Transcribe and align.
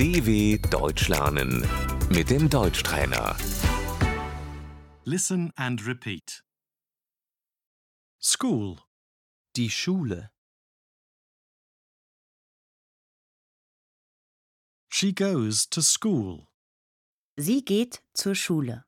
DW 0.00 0.56
Deutsch 0.70 1.08
lernen 1.08 1.60
mit 2.08 2.30
dem 2.30 2.48
Deutschtrainer. 2.48 3.36
Listen 5.04 5.52
and 5.56 5.86
repeat. 5.86 6.42
School, 8.18 8.78
Die 9.56 9.68
Schule. 9.68 10.30
she 14.88 15.12
goes 15.12 15.68
to 15.68 15.82
school. 15.82 16.48
Sie 17.36 17.62
geht 17.62 18.02
zur 18.14 18.34
Schule. 18.34 18.86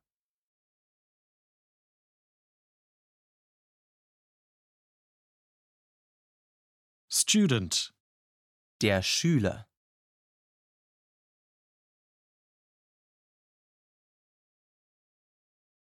Student, 7.07 7.93
Der 8.81 9.03
Schüler. 9.03 9.67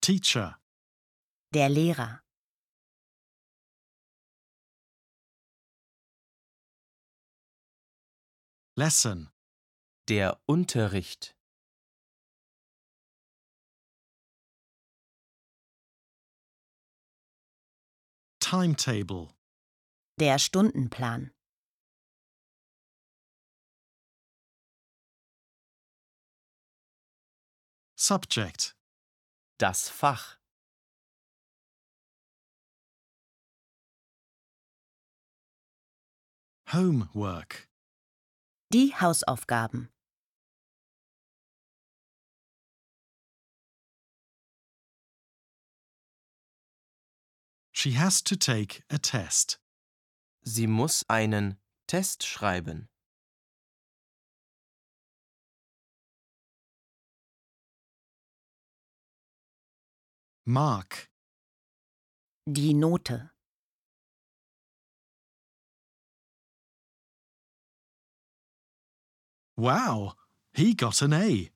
Teacher, 0.03 0.59
Der 1.55 1.69
Lehrer. 1.69 2.23
lesson, 8.77 9.31
Der 10.09 10.41
Unterricht. 10.47 11.37
timetable, 18.41 19.31
Der 20.19 20.39
Stundenplan. 20.39 21.33
subject, 27.97 28.75
Das 29.63 29.89
Fach. 29.89 30.41
homework, 36.73 37.69
Die 38.73 38.93
Hausaufgaben. 38.93 39.89
she 47.71 47.93
has 47.93 48.21
to 48.21 48.35
take 48.35 48.83
a 48.91 48.99
test. 48.99 49.61
Sie 50.43 50.67
muss 50.67 51.05
einen 51.09 51.61
Test 51.87 52.27
schreiben. 52.27 52.89
Mark, 60.45 61.09
Die 62.47 62.73
Note. 62.73 63.31
wow, 69.57 70.15
he 70.55 70.75
got 70.75 71.01
an 71.03 71.13
A. 71.13 71.51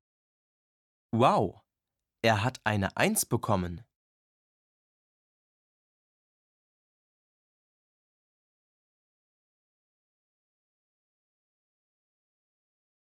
Wow, 1.12 1.62
er 2.23 2.45
hat 2.45 2.61
eine 2.65 2.97
Eins 2.97 3.25
bekommen. 3.25 3.83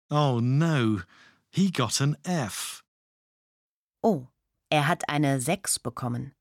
Oh 0.10 0.40
no, 0.40 1.02
he 1.52 1.70
got 1.70 2.00
an 2.00 2.16
F. 2.24 2.82
Oh, 4.02 4.30
er 4.70 4.88
hat 4.88 5.10
eine 5.10 5.40
6 5.40 5.80
bekommen. 5.80 6.34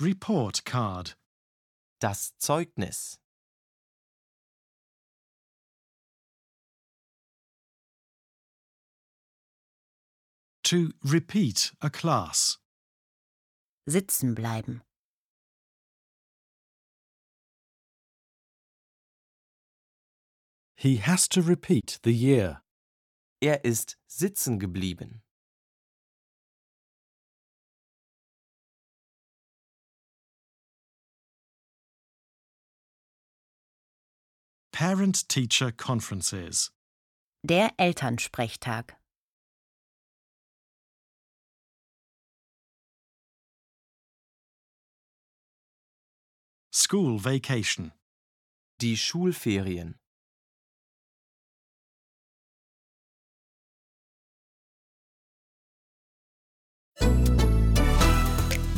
Report 0.00 0.64
card, 0.64 1.16
Das 2.00 2.36
Zeugnis. 2.38 3.18
to 10.68 10.92
repeat 11.02 11.72
a 11.80 11.88
class. 11.88 12.58
Sitzen 13.86 14.34
bleiben. 14.34 14.82
He 20.80 20.98
has 20.98 21.26
to 21.30 21.42
repeat 21.42 21.98
the 22.04 22.12
year. 22.12 22.62
Er 23.42 23.64
ist 23.64 23.96
sitzen 24.06 24.60
geblieben. 24.60 25.22
Parent 34.70 35.28
teacher 35.28 35.72
conferences. 35.72 36.70
Der 37.42 37.72
Elternsprechtag. 37.76 38.96
School 46.70 47.18
vacation. 47.18 47.90
Die 48.80 48.96
Schulferien. 48.96 49.98